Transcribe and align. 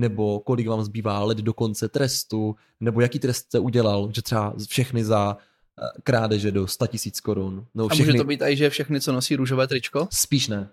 nebo 0.00 0.40
kolik 0.40 0.68
vám 0.68 0.84
zbývá 0.84 1.24
let 1.24 1.38
do 1.38 1.54
konce 1.54 1.88
trestu, 1.88 2.56
nebo 2.80 3.00
jaký 3.00 3.18
trest 3.18 3.36
jste 3.36 3.58
udělal, 3.58 4.10
že 4.12 4.22
třeba 4.22 4.54
všechny 4.68 5.04
za 5.04 5.36
eh, 5.36 6.00
krádeže 6.02 6.50
do 6.50 6.66
100 6.66 6.86
tisíc 6.86 7.20
korun. 7.20 7.66
No, 7.74 7.88
všechny... 7.88 8.04
A 8.04 8.12
může 8.12 8.18
to 8.18 8.28
být 8.28 8.42
i, 8.42 8.56
že 8.56 8.70
všechny, 8.70 9.00
co 9.00 9.12
nosí 9.12 9.36
růžové 9.36 9.66
tričko? 9.66 10.08
Spíš 10.10 10.48
ne. 10.48 10.68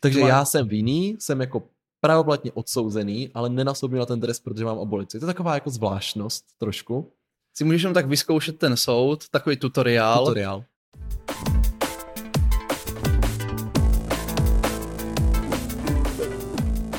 Takže 0.00 0.20
já 0.20 0.44
jsem 0.44 0.68
vinný, 0.68 1.16
jsem 1.20 1.40
jako 1.40 1.62
pravoplatně 2.00 2.52
odsouzený, 2.52 3.30
ale 3.34 3.48
nenasobím 3.48 3.98
na 3.98 4.06
ten 4.06 4.20
trest, 4.20 4.40
protože 4.40 4.64
mám 4.64 4.78
abolici. 4.78 5.20
To 5.20 5.26
je 5.26 5.32
taková 5.34 5.54
jako 5.54 5.70
zvláštnost 5.70 6.44
trošku. 6.58 7.12
Si 7.54 7.64
můžeš 7.64 7.82
jenom 7.82 7.94
tak 7.94 8.06
vyzkoušet 8.06 8.58
ten 8.58 8.76
soud, 8.76 9.28
takový 9.28 9.56
tutoriál. 9.56 10.18
Tutoriál. 10.18 10.64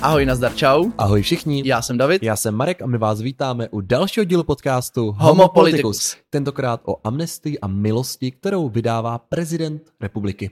Ahoj, 0.01 0.25
nazdar, 0.25 0.55
čau. 0.55 0.91
Ahoj 0.97 1.21
všichni. 1.21 1.63
Já 1.65 1.81
jsem 1.81 1.97
David. 1.97 2.23
Já 2.23 2.35
jsem 2.35 2.55
Marek 2.55 2.81
a 2.81 2.85
my 2.85 2.97
vás 2.97 3.21
vítáme 3.21 3.69
u 3.69 3.81
dalšího 3.81 4.23
dílu 4.23 4.43
podcastu 4.43 5.15
Homo 5.17 5.47
Politicus. 5.47 6.17
Tentokrát 6.29 6.81
o 6.85 7.07
amnestii 7.07 7.59
a 7.59 7.67
milosti, 7.67 8.31
kterou 8.31 8.69
vydává 8.69 9.17
prezident 9.17 9.81
republiky. 10.01 10.51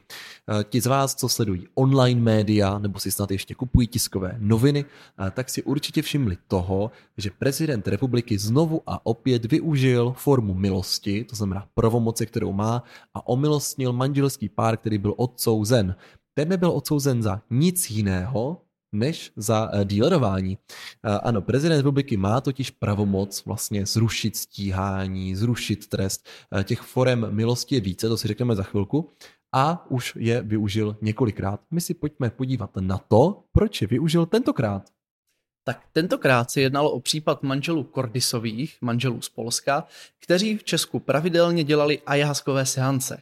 Eh, 0.49 0.63
ti 0.63 0.81
z 0.81 0.85
vás, 0.85 1.15
co 1.15 1.29
sledují 1.29 1.67
online 1.75 2.21
média 2.21 2.79
nebo 2.79 2.99
si 2.99 3.11
snad 3.11 3.31
ještě 3.31 3.55
kupují 3.55 3.87
tiskové 3.87 4.35
noviny, 4.39 4.85
eh, 5.27 5.31
tak 5.31 5.49
si 5.49 5.63
určitě 5.63 6.01
všimli 6.01 6.37
toho, 6.47 6.91
že 7.17 7.29
prezident 7.39 7.87
republiky 7.87 8.37
znovu 8.37 8.81
a 8.87 9.05
opět 9.05 9.45
využil 9.45 10.13
formu 10.17 10.53
milosti, 10.53 11.23
to 11.23 11.35
znamená 11.35 11.65
pravomoci, 11.73 12.25
kterou 12.25 12.53
má, 12.53 12.83
a 13.13 13.27
omilostnil 13.27 13.93
manželský 13.93 14.49
pár, 14.49 14.77
který 14.77 14.97
byl 14.97 15.13
odsouzen. 15.17 15.95
Ten 16.33 16.49
nebyl 16.49 16.71
odsouzen 16.71 17.23
za 17.23 17.41
nic 17.49 17.89
jiného, 17.89 18.64
než 18.99 19.31
za 19.35 19.69
eh, 19.73 19.85
dílerování. 19.85 20.57
Eh, 20.57 21.19
ano, 21.23 21.41
prezident 21.41 21.77
republiky 21.77 22.17
má 22.17 22.41
totiž 22.41 22.71
pravomoc 22.71 23.45
vlastně 23.45 23.85
zrušit 23.85 24.35
stíhání, 24.35 25.35
zrušit 25.35 25.87
trest. 25.87 26.29
Eh, 26.59 26.63
těch 26.63 26.81
forem 26.81 27.27
milosti 27.29 27.75
je 27.75 27.81
více, 27.81 28.09
to 28.09 28.17
si 28.17 28.27
řekneme 28.27 28.55
za 28.55 28.63
chvilku. 28.63 29.11
A 29.53 29.85
už 29.91 30.13
je 30.19 30.41
využil 30.41 30.97
několikrát. 31.01 31.61
My 31.71 31.81
si 31.81 31.93
pojďme 31.93 32.29
podívat 32.29 32.69
na 32.79 32.97
to, 32.97 33.43
proč 33.51 33.81
je 33.81 33.87
využil 33.87 34.25
tentokrát. 34.25 34.89
Tak 35.67 35.81
tentokrát 35.91 36.51
se 36.51 36.61
jednalo 36.61 36.91
o 36.91 36.99
případ 36.99 37.43
manželů 37.43 37.83
Kordisových, 37.83 38.77
manželů 38.81 39.21
z 39.21 39.29
Polska, 39.29 39.83
kteří 40.19 40.57
v 40.57 40.63
Česku 40.63 40.99
pravidelně 40.99 41.63
dělali 41.63 42.01
ajáskové 42.05 42.65
seance. 42.65 43.21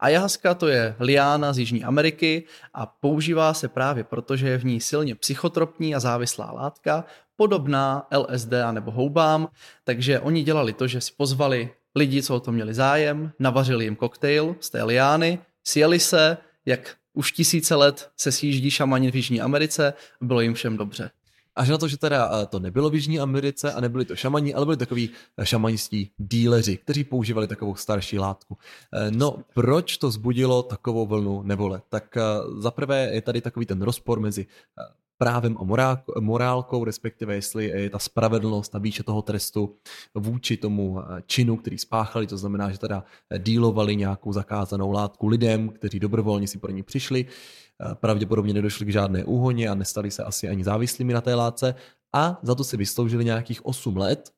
Ayahuasca 0.00 0.54
to 0.54 0.68
je 0.68 0.94
liána 1.00 1.52
z 1.52 1.58
Jižní 1.58 1.84
Ameriky 1.84 2.44
a 2.74 2.86
používá 2.86 3.54
se 3.54 3.68
právě 3.68 4.04
proto, 4.04 4.36
že 4.36 4.48
je 4.48 4.58
v 4.58 4.64
ní 4.64 4.80
silně 4.80 5.14
psychotropní 5.14 5.94
a 5.94 6.00
závislá 6.00 6.52
látka, 6.52 7.04
podobná 7.36 8.06
LSD 8.16 8.52
nebo 8.70 8.90
houbám, 8.90 9.48
takže 9.84 10.20
oni 10.20 10.42
dělali 10.42 10.72
to, 10.72 10.86
že 10.86 11.00
si 11.00 11.12
pozvali 11.16 11.70
lidi, 11.94 12.22
co 12.22 12.36
o 12.36 12.40
to 12.40 12.52
měli 12.52 12.74
zájem, 12.74 13.32
navařili 13.38 13.84
jim 13.84 13.96
koktejl 13.96 14.56
z 14.60 14.70
té 14.70 14.82
liány, 14.82 15.38
sjeli 15.64 16.00
se, 16.00 16.36
jak 16.66 16.96
už 17.12 17.32
tisíce 17.32 17.74
let 17.74 18.10
se 18.16 18.32
sjíždí 18.32 18.70
šamani 18.70 19.10
v 19.10 19.16
Jižní 19.16 19.40
Americe, 19.40 19.94
bylo 20.20 20.40
jim 20.40 20.54
všem 20.54 20.76
dobře. 20.76 21.10
Až 21.58 21.68
na 21.68 21.78
to, 21.78 21.88
že 21.88 21.98
teda 21.98 22.30
eh, 22.30 22.46
to 22.46 22.58
nebylo 22.58 22.90
v 22.90 22.94
Jižní 22.94 23.20
Americe 23.20 23.72
a 23.72 23.80
nebyli 23.80 24.04
to 24.04 24.16
šamani, 24.16 24.54
ale 24.54 24.64
byli 24.64 24.76
takový 24.76 25.10
eh, 25.10 25.46
šamanistí 25.46 26.10
díleři, 26.18 26.76
kteří 26.76 27.04
používali 27.04 27.46
takovou 27.46 27.74
starší 27.74 28.18
látku. 28.18 28.56
Eh, 28.92 29.10
no, 29.10 29.38
proč 29.54 29.96
to 29.96 30.10
zbudilo 30.10 30.62
takovou 30.62 31.06
vlnu 31.06 31.42
nevole? 31.42 31.82
Tak 31.88 32.18
zaprvé 32.58 33.10
je 33.12 33.22
tady 33.22 33.40
takový 33.40 33.66
ten 33.66 33.82
rozpor 33.82 34.20
mezi 34.20 34.46
právem 35.18 35.56
a 35.60 36.20
morálkou, 36.20 36.84
respektive 36.84 37.34
jestli 37.34 37.64
je 37.64 37.90
ta 37.90 37.98
spravedlnost 37.98 38.74
a 38.74 38.78
výše 38.78 39.02
toho 39.02 39.22
trestu 39.22 39.76
vůči 40.14 40.56
tomu 40.56 40.98
činu, 41.26 41.56
který 41.56 41.78
spáchali, 41.78 42.26
to 42.26 42.38
znamená, 42.38 42.70
že 42.70 42.78
teda 42.78 43.04
dílovali 43.38 43.96
nějakou 43.96 44.32
zakázanou 44.32 44.92
látku 44.92 45.26
lidem, 45.26 45.68
kteří 45.68 46.00
dobrovolně 46.00 46.46
si 46.46 46.58
pro 46.58 46.72
ní 46.72 46.82
přišli, 46.82 47.26
pravděpodobně 47.94 48.54
nedošli 48.54 48.86
k 48.86 48.92
žádné 48.92 49.24
úhoně 49.24 49.68
a 49.68 49.74
nestali 49.74 50.10
se 50.10 50.24
asi 50.24 50.48
ani 50.48 50.64
závislými 50.64 51.12
na 51.12 51.20
té 51.20 51.34
látce. 51.34 51.74
A 52.14 52.38
za 52.42 52.54
to 52.54 52.64
si 52.64 52.76
vysloužili 52.76 53.24
nějakých 53.24 53.66
8 53.66 53.96
let, 53.96 54.30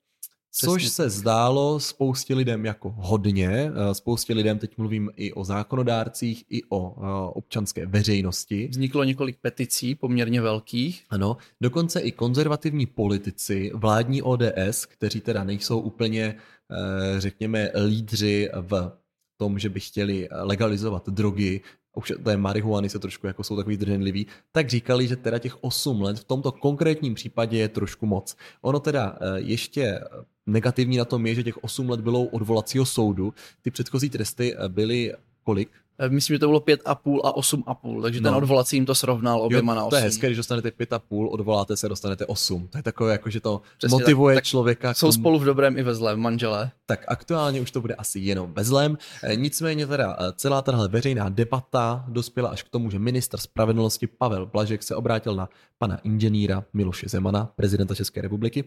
Což 0.52 0.88
se 0.88 1.10
zdálo 1.10 1.80
spoustě 1.80 2.34
lidem 2.34 2.64
jako 2.64 2.94
hodně. 2.96 3.48
Eh, 3.50 3.94
spoustě 3.94 4.34
lidem, 4.34 4.58
teď 4.58 4.78
mluvím 4.78 5.10
i 5.16 5.32
o 5.32 5.44
zákonodárcích, 5.44 6.44
i 6.50 6.62
o 6.68 6.96
eh, 6.96 7.30
občanské 7.34 7.86
veřejnosti. 7.86 8.68
Vzniklo 8.68 9.04
několik 9.04 9.36
peticí 9.40 9.94
poměrně 9.94 10.40
velkých. 10.40 11.04
Ano, 11.10 11.36
dokonce 11.60 12.00
i 12.00 12.12
konzervativní 12.12 12.86
politici, 12.86 13.70
vládní 13.74 14.22
ODS, 14.22 14.86
kteří 14.86 15.20
teda 15.20 15.44
nejsou 15.44 15.80
úplně, 15.80 16.34
eh, 16.70 17.20
řekněme, 17.20 17.70
lídři 17.86 18.50
v 18.60 18.92
tom, 19.36 19.58
že 19.58 19.68
by 19.68 19.80
chtěli 19.80 20.28
legalizovat 20.30 21.08
drogy, 21.08 21.60
už 21.94 22.12
té 22.24 22.36
marihuany 22.36 22.88
se 22.88 22.98
trošku 22.98 23.26
jako 23.26 23.44
jsou 23.44 23.56
takový 23.56 23.76
zdrženliví, 23.76 24.26
tak 24.52 24.68
říkali, 24.68 25.08
že 25.08 25.16
teda 25.16 25.38
těch 25.38 25.64
8 25.64 26.02
let 26.02 26.18
v 26.18 26.24
tomto 26.24 26.52
konkrétním 26.52 27.14
případě 27.14 27.58
je 27.58 27.68
trošku 27.68 28.06
moc. 28.06 28.36
Ono 28.62 28.80
teda 28.80 29.18
ještě 29.36 30.00
negativní 30.46 30.96
na 30.96 31.04
tom 31.04 31.26
je, 31.26 31.34
že 31.34 31.42
těch 31.42 31.64
8 31.64 31.90
let 31.90 32.00
bylo 32.00 32.24
odvolacího 32.24 32.86
soudu. 32.86 33.34
Ty 33.62 33.70
předchozí 33.70 34.10
tresty 34.10 34.54
eh, 34.54 34.68
byly 34.68 35.14
kolik? 35.44 35.70
Eh, 36.02 36.08
myslím, 36.08 36.34
že 36.34 36.38
to 36.38 36.46
bylo 36.46 36.60
5,5 36.60 37.20
a 37.24 37.36
8,5, 37.36 38.02
takže 38.02 38.20
no. 38.20 38.30
ten 38.30 38.36
odvolací 38.36 38.76
jim 38.76 38.86
to 38.86 38.94
srovnal 38.94 39.42
oběma 39.42 39.72
jo, 39.72 39.76
na 39.76 39.84
8. 39.84 39.90
To 39.90 39.96
je 39.96 40.02
hezké, 40.02 40.26
když 40.26 40.36
dostanete 40.36 40.68
5,5, 40.68 41.28
odvoláte 41.30 41.76
se, 41.76 41.88
dostanete 41.88 42.26
8. 42.26 42.68
To 42.68 42.78
je 42.78 42.82
takové, 42.82 43.12
jako, 43.12 43.30
že 43.30 43.40
to 43.40 43.62
Přesně 43.78 43.92
motivuje 43.92 44.34
tak, 44.34 44.44
tak 44.44 44.48
člověka. 44.48 44.94
Jsou 44.94 45.12
spolu 45.12 45.38
v 45.38 45.44
dobrém 45.44 45.78
i 45.78 45.82
ve 45.82 45.94
zlém, 45.94 46.20
manželé. 46.20 46.70
Tak 46.86 47.04
aktuálně 47.08 47.60
už 47.60 47.70
to 47.70 47.80
bude 47.80 47.94
asi 47.94 48.18
jenom 48.18 48.52
ve 48.52 48.64
zlém. 48.64 48.98
Eh, 49.22 49.36
nicméně 49.36 49.86
teda 49.86 50.16
celá 50.34 50.62
tahle 50.62 50.88
veřejná 50.88 51.28
debata 51.28 52.04
dospěla 52.08 52.48
až 52.48 52.62
k 52.62 52.68
tomu, 52.68 52.90
že 52.90 52.98
minister 52.98 53.40
spravedlnosti 53.40 54.06
Pavel 54.06 54.46
Blažek 54.46 54.82
se 54.82 54.94
obrátil 54.94 55.34
na 55.34 55.48
pana 55.78 55.96
inženýra 55.96 56.64
Miloše 56.72 57.08
Zemana, 57.08 57.52
prezidenta 57.56 57.94
České 57.94 58.22
republiky, 58.22 58.64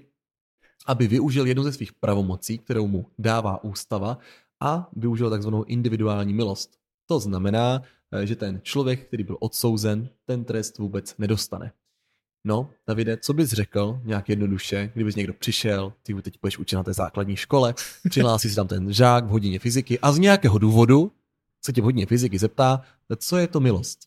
aby 0.85 1.07
využil 1.07 1.47
jednu 1.47 1.63
ze 1.63 1.73
svých 1.73 1.93
pravomocí, 1.93 2.57
kterou 2.57 2.87
mu 2.87 3.05
dává 3.19 3.63
ústava 3.63 4.17
a 4.59 4.89
využil 4.95 5.29
takzvanou 5.29 5.63
individuální 5.63 6.33
milost. 6.33 6.82
To 7.05 7.19
znamená, 7.19 7.81
eh, 8.11 8.27
že 8.27 8.35
ten 8.35 8.59
člověk, 8.63 9.07
který 9.07 9.23
byl 9.23 9.37
odsouzen, 9.39 10.09
ten 10.25 10.43
trest 10.43 10.77
vůbec 10.77 11.17
nedostane. 11.17 11.71
No, 12.45 12.69
Davide, 12.87 13.17
co 13.17 13.33
bys 13.33 13.49
řekl 13.49 13.99
nějak 14.03 14.29
jednoduše, 14.29 14.91
kdybys 14.93 15.15
někdo 15.15 15.33
přišel, 15.33 15.93
ty 16.03 16.21
teď 16.21 16.37
budeš 16.41 16.57
učit 16.57 16.75
na 16.75 16.83
té 16.83 16.93
základní 16.93 17.35
škole, 17.35 17.73
přihlásí 18.09 18.49
si 18.49 18.55
tam 18.55 18.67
ten 18.67 18.93
žák 18.93 19.25
v 19.25 19.29
hodině 19.29 19.59
fyziky 19.59 19.99
a 19.99 20.11
z 20.11 20.19
nějakého 20.19 20.57
důvodu 20.57 21.11
se 21.65 21.73
tě 21.73 21.81
v 21.81 21.83
hodině 21.83 22.05
fyziky 22.05 22.39
zeptá, 22.39 22.81
co 23.17 23.37
je 23.37 23.47
to 23.47 23.59
milost? 23.59 23.99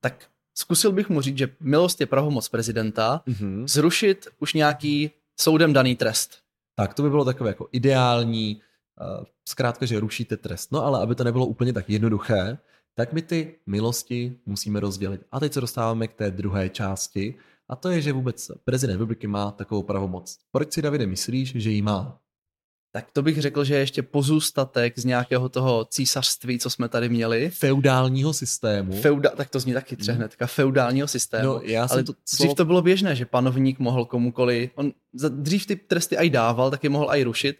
Tak 0.00 0.26
zkusil 0.54 0.92
bych 0.92 1.08
mu 1.08 1.20
říct, 1.20 1.38
že 1.38 1.48
milost 1.60 2.00
je 2.00 2.06
pravomoc 2.06 2.48
prezidenta, 2.48 3.22
mm-hmm. 3.26 3.68
zrušit 3.68 4.26
už 4.38 4.54
nějaký 4.54 5.10
soudem 5.40 5.72
daný 5.72 5.96
trest. 5.96 6.38
Tak 6.74 6.94
to 6.94 7.02
by 7.02 7.10
bylo 7.10 7.24
takové 7.24 7.50
jako 7.50 7.68
ideální, 7.72 8.60
zkrátka, 9.48 9.86
že 9.86 10.00
rušíte 10.00 10.36
trest. 10.36 10.72
No 10.72 10.84
ale 10.84 11.02
aby 11.02 11.14
to 11.14 11.24
nebylo 11.24 11.46
úplně 11.46 11.72
tak 11.72 11.90
jednoduché, 11.90 12.58
tak 12.94 13.12
my 13.12 13.22
ty 13.22 13.58
milosti 13.66 14.38
musíme 14.46 14.80
rozdělit. 14.80 15.20
A 15.32 15.40
teď 15.40 15.52
se 15.52 15.60
dostáváme 15.60 16.08
k 16.08 16.14
té 16.14 16.30
druhé 16.30 16.68
části, 16.68 17.34
a 17.68 17.76
to 17.76 17.90
je, 17.90 18.00
že 18.00 18.12
vůbec 18.12 18.50
prezident 18.64 18.94
republiky 18.94 19.26
má 19.26 19.50
takovou 19.50 19.82
pravomoc. 19.82 20.38
Proč 20.50 20.72
si, 20.72 20.82
Davide, 20.82 21.06
myslíš, 21.06 21.52
že 21.56 21.70
ji 21.70 21.82
má? 21.82 22.20
tak 22.96 23.06
to 23.12 23.22
bych 23.22 23.40
řekl, 23.40 23.64
že 23.64 23.74
je 23.74 23.80
ještě 23.80 24.02
pozůstatek 24.02 24.98
z 24.98 25.04
nějakého 25.04 25.48
toho 25.48 25.84
císařství, 25.84 26.58
co 26.58 26.70
jsme 26.70 26.88
tady 26.88 27.08
měli. 27.08 27.50
Feudálního 27.50 28.32
systému. 28.32 29.00
Feuda, 29.00 29.30
tak 29.30 29.50
to 29.50 29.60
zní 29.60 29.72
taky 29.72 29.96
tře 29.96 30.12
hnedka, 30.12 30.46
feudálního 30.46 31.08
systému. 31.08 31.44
No, 31.44 31.60
já 31.62 31.86
Ale 31.90 32.04
to 32.04 32.12
slovo... 32.24 32.48
dřív 32.48 32.56
to 32.56 32.64
bylo 32.64 32.82
běžné, 32.82 33.16
že 33.16 33.26
panovník 33.26 33.78
mohl 33.78 34.04
komukoli, 34.04 34.70
on 34.74 34.92
dřív 35.28 35.66
ty 35.66 35.76
tresty 35.76 36.16
aj 36.16 36.30
dával, 36.30 36.70
tak 36.70 36.84
je 36.84 36.90
mohl 36.90 37.10
aj 37.10 37.22
rušit. 37.22 37.56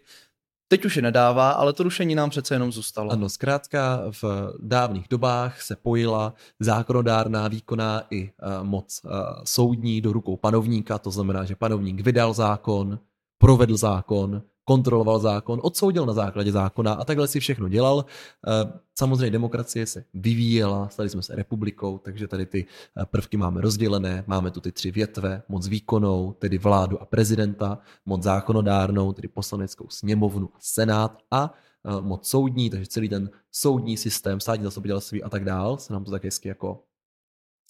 Teď 0.69 0.85
už 0.85 0.95
je 0.95 1.01
nedává, 1.01 1.51
ale 1.51 1.73
to 1.73 1.83
rušení 1.83 2.15
nám 2.15 2.29
přece 2.29 2.55
jenom 2.55 2.71
zůstalo. 2.71 3.11
Ano, 3.11 3.29
zkrátka 3.29 4.01
v 4.21 4.53
dávných 4.59 5.07
dobách 5.09 5.61
se 5.61 5.75
pojila 5.75 6.33
zákonodárná, 6.59 7.47
výkonná 7.47 8.03
i 8.09 8.23
uh, 8.23 8.63
moc 8.67 9.01
uh, 9.03 9.11
soudní 9.43 10.01
do 10.01 10.13
rukou 10.13 10.37
panovníka, 10.37 10.97
to 10.97 11.11
znamená, 11.11 11.45
že 11.45 11.55
panovník 11.55 11.99
vydal 11.99 12.33
zákon, 12.33 12.99
provedl 13.37 13.77
zákon, 13.77 14.41
kontroloval 14.67 15.19
zákon, 15.19 15.59
odsoudil 15.63 16.05
na 16.05 16.13
základě 16.13 16.51
zákona 16.51 16.93
a 16.93 17.03
takhle 17.03 17.27
si 17.27 17.39
všechno 17.39 17.69
dělal. 17.69 18.05
Eh, 18.47 18.79
samozřejmě 18.95 19.31
demokracie 19.31 19.85
se 19.85 20.03
vyvíjela, 20.13 20.89
stali 20.89 21.09
jsme 21.09 21.21
se 21.21 21.35
republikou, 21.35 21.97
takže 21.97 22.27
tady 22.27 22.45
ty 22.45 22.65
eh, 22.67 23.05
prvky 23.05 23.37
máme 23.37 23.61
rozdělené. 23.61 24.23
Máme 24.27 24.51
tu 24.51 24.61
ty 24.61 24.71
tři 24.71 24.91
větve, 24.91 25.43
moc 25.49 25.67
výkonnou, 25.67 26.35
tedy 26.39 26.57
vládu 26.57 27.01
a 27.01 27.05
prezidenta, 27.05 27.79
moc 28.05 28.23
zákonodárnou, 28.23 29.13
tedy 29.13 29.27
poslaneckou 29.27 29.89
sněmovnu 29.89 30.49
a 30.53 30.57
senát 30.59 31.17
a 31.31 31.53
eh, 31.53 32.01
moc 32.01 32.27
soudní, 32.27 32.69
takže 32.69 32.87
celý 32.87 33.09
ten 33.09 33.29
soudní 33.51 33.97
systém, 33.97 34.39
státní 34.39 34.63
zastupitelství 34.63 35.23
a 35.23 35.29
tak 35.29 35.43
dál, 35.43 35.77
se 35.77 35.93
nám 35.93 36.03
to 36.03 36.11
tak 36.11 36.23
hezky 36.23 36.47
jako, 36.47 36.83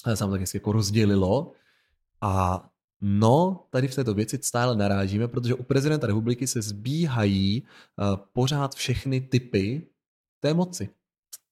se 0.02 0.10
nám 0.24 0.30
to 0.30 0.34
tak 0.34 0.42
hezky 0.42 0.58
jako 0.58 0.72
rozdělilo. 0.72 1.52
A 2.22 2.66
No, 3.02 3.64
tady 3.70 3.88
v 3.88 3.96
této 3.96 4.14
věci 4.14 4.40
stále 4.42 4.76
narážíme, 4.76 5.28
protože 5.28 5.54
u 5.54 5.64
prezidenta 5.64 6.08
republiky 6.08 6.48
se 6.48 6.62
zbíhají 6.62 7.64
uh, 7.64 8.16
pořád 8.34 8.76
všechny 8.76 9.22
typy 9.22 9.88
té 10.40 10.54
moci. 10.54 10.90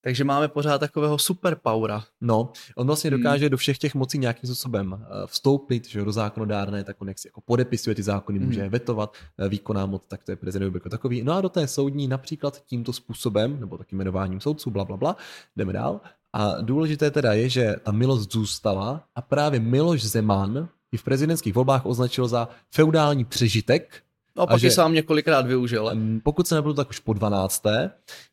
Takže 0.01 0.23
máme 0.23 0.47
pořád 0.47 0.77
takového 0.77 1.17
superpowera. 1.17 2.03
No, 2.21 2.51
on 2.75 2.87
vlastně 2.87 3.09
hmm. 3.09 3.19
dokáže 3.19 3.45
hmm. 3.45 3.51
do 3.51 3.57
všech 3.57 3.77
těch 3.77 3.95
mocí 3.95 4.17
nějakým 4.17 4.47
způsobem 4.47 5.05
vstoupit, 5.25 5.87
že 5.87 6.03
do 6.03 6.11
zákonodárné, 6.11 6.83
tak 6.83 7.01
on 7.01 7.07
jak 7.07 7.19
si 7.19 7.27
jako 7.27 7.41
podepisuje 7.41 7.95
ty 7.95 8.03
zákony, 8.03 8.39
hmm. 8.39 8.47
může 8.47 8.69
vetovat, 8.69 9.15
výkonná 9.49 9.85
moc, 9.85 10.05
tak 10.07 10.23
to 10.23 10.31
je 10.31 10.35
prezident 10.35 10.73
jako 10.73 10.89
takový. 10.89 11.23
No 11.23 11.33
a 11.33 11.41
do 11.41 11.49
té 11.49 11.67
soudní 11.67 12.07
například 12.07 12.65
tímto 12.65 12.93
způsobem, 12.93 13.59
nebo 13.59 13.77
takým 13.77 13.97
jmenováním 13.97 14.41
soudců, 14.41 14.71
bla, 14.71 14.85
bla, 14.85 14.97
bla, 14.97 15.15
jdeme 15.55 15.73
dál. 15.73 16.01
A 16.33 16.61
důležité 16.61 17.11
teda 17.11 17.33
je, 17.33 17.49
že 17.49 17.75
ta 17.83 17.91
milost 17.91 18.33
zůstala 18.33 19.03
a 19.15 19.21
právě 19.21 19.59
Miloš 19.59 20.03
Zeman 20.03 20.69
ji 20.95 20.97
v 20.97 21.03
prezidentských 21.03 21.53
volbách 21.53 21.85
označil 21.85 22.27
za 22.27 22.47
feudální 22.71 23.25
přežitek, 23.25 24.01
No 24.37 24.43
a 24.43 24.47
pak 24.47 24.63
ji 24.63 24.71
sám 24.71 24.93
několikrát 24.93 25.47
využil. 25.47 25.91
Pokud 26.23 26.47
se 26.47 26.55
nebudu 26.55 26.73
tak 26.73 26.89
už 26.89 26.99
po 26.99 27.13
12. 27.13 27.63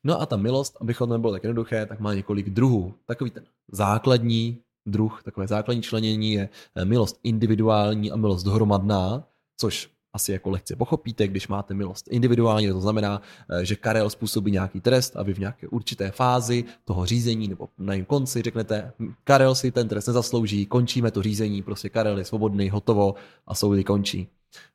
No 0.05 0.21
a 0.21 0.27
ta 0.27 0.37
milost, 0.37 0.77
abychom 0.81 1.09
to 1.09 1.15
nebylo 1.15 1.33
tak 1.33 1.45
jednoduché, 1.45 1.87
tak 1.87 2.01
má 2.01 2.15
několik 2.15 2.51
druhů. 2.51 2.95
Takový 3.07 3.31
ten 3.31 3.45
základní 3.73 4.59
druh, 4.87 5.23
takové 5.25 5.47
základní 5.47 5.83
členění 5.83 6.33
je 6.33 6.49
eh, 6.75 6.85
milost 6.85 7.21
individuální 7.23 8.11
a 8.11 8.17
milost 8.17 8.47
hromadná, 8.47 9.25
což 9.61 9.91
asi 10.15 10.33
jako 10.33 10.51
lehce 10.51 10.77
pochopíte, 10.77 11.29
když 11.29 11.49
máte 11.49 11.75
milost 11.75 12.09
individuální, 12.11 12.69
to 12.69 12.81
znamená, 12.81 13.23
eh, 13.51 13.65
že 13.65 13.77
Karel 13.77 14.11
způsobí 14.11 14.53
nějaký 14.53 14.81
trest 14.81 15.17
a 15.17 15.23
vy 15.23 15.35
v 15.35 15.39
nějaké 15.39 15.69
určité 15.69 16.11
fázi 16.11 16.65
toho 16.85 17.07
řízení 17.07 17.49
nebo 17.49 17.69
na 17.79 17.93
jejím 17.93 18.05
konci 18.05 18.43
řeknete, 18.43 18.93
Karel 19.25 19.55
si 19.55 19.71
ten 19.71 19.89
trest 19.89 20.07
nezaslouží, 20.07 20.67
končíme 20.67 21.11
to 21.11 21.23
řízení, 21.23 21.63
prostě 21.63 21.89
Karel 21.89 22.19
je 22.19 22.25
svobodný, 22.25 22.71
hotovo 22.71 23.15
a 23.47 23.55
soudy 23.55 23.85
končí. 23.85 24.29